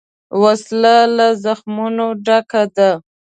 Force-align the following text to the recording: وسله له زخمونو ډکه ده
وسله 0.41 0.95
له 1.17 1.27
زخمونو 1.43 2.05
ډکه 2.25 2.63
ده 2.75 2.89